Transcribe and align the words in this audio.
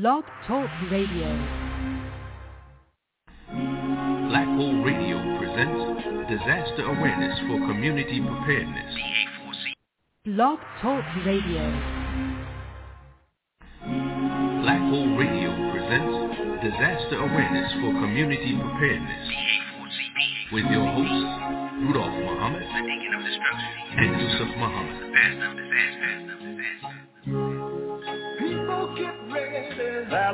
Blog 0.00 0.24
Talk 0.48 0.68
Radio. 0.90 1.28
Black 4.26 4.48
Hole 4.58 4.82
Radio 4.82 5.22
presents 5.38 6.28
Disaster 6.28 6.82
Awareness 6.82 7.38
for 7.46 7.58
Community 7.68 8.20
Preparedness. 8.20 8.92
Blog 10.24 10.58
Talk 10.82 11.04
Radio. 11.24 11.70
Black 14.66 14.82
Hole 14.90 15.14
Radio 15.16 15.54
presents 15.70 16.64
Disaster 16.64 17.18
Awareness 17.18 17.72
for 17.74 17.92
Community 18.02 18.58
Preparedness. 18.60 19.28
With 20.54 20.64
your 20.72 20.86
hosts, 20.90 21.86
Rudolph 21.86 22.18
Muhammad 22.18 22.62
and 22.64 24.20
Yusef 24.20 24.58
Muhammad. 24.58 26.23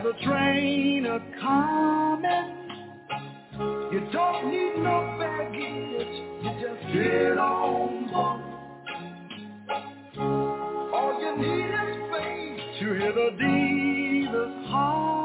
A 0.07 0.25
train 0.25 1.07
a 1.07 1.21
coming. 1.41 2.57
You 3.93 4.09
don't 4.13 4.51
need 4.51 4.77
no 4.83 5.17
baggage, 5.19 6.17
you 6.43 6.51
just 6.61 6.93
get 6.95 7.39
on 7.39 8.09
board. 8.11 8.41
All 10.95 11.21
you 11.21 11.37
need 11.37 11.67
is 11.67 11.97
faith 12.11 12.81
to 12.81 12.87
hear 12.95 13.13
the 13.13 13.31
divas 13.41 14.67
humming. 14.71 15.20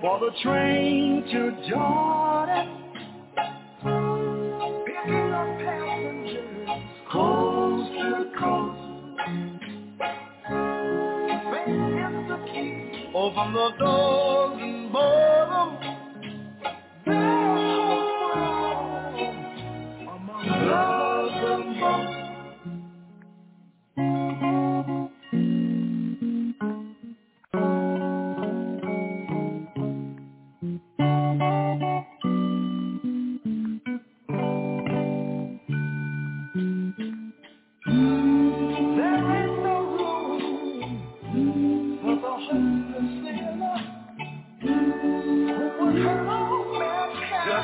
For 0.00 0.18
the 0.20 0.30
train 0.42 1.22
to 1.24 1.70
Jordan. 1.70 2.68
Picking 4.86 5.32
up 5.32 5.58
passengers 5.58 6.68
coast 7.12 7.92
to 7.92 8.32
coast. 8.38 8.80
Faith 11.50 11.68
is 11.68 12.28
the 12.28 12.38
key. 12.52 13.10
Open 13.14 13.52
the 13.52 13.70
doors 13.78 14.58
and 14.62 14.92
board 14.92 15.39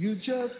You 0.00 0.14
just 0.16 0.54